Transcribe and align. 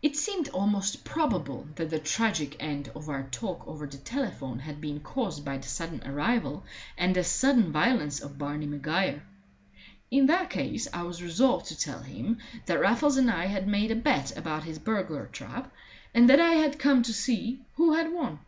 It 0.00 0.14
seemed 0.14 0.48
almost 0.50 1.02
probable 1.02 1.66
that 1.74 1.90
the 1.90 1.98
tragic 1.98 2.54
end 2.60 2.86
of 2.94 3.08
our 3.08 3.24
talk 3.24 3.66
over 3.66 3.84
the 3.84 3.96
telephone 3.98 4.60
had 4.60 4.80
been 4.80 5.00
caused 5.00 5.44
by 5.44 5.58
the 5.58 5.66
sudden 5.66 6.06
arrival 6.06 6.62
and 6.96 7.18
as 7.18 7.26
sudden 7.26 7.72
violence 7.72 8.20
of 8.20 8.38
Barney 8.38 8.66
Maguire. 8.66 9.24
In 10.08 10.26
that 10.26 10.50
case 10.50 10.86
I 10.94 11.02
was 11.02 11.20
resolved 11.20 11.66
to 11.66 11.76
tell 11.76 12.02
him 12.04 12.38
that 12.66 12.78
Raffles 12.78 13.16
and 13.16 13.28
I 13.28 13.46
had 13.46 13.66
made 13.66 13.90
a 13.90 13.96
bet 13.96 14.36
about 14.38 14.62
his 14.62 14.78
burglar 14.78 15.26
trap, 15.32 15.72
and 16.14 16.30
that 16.30 16.38
I 16.38 16.52
had 16.52 16.78
come 16.78 17.02
to 17.02 17.12
see 17.12 17.64
who 17.74 17.92
had 17.94 18.12
won. 18.12 18.38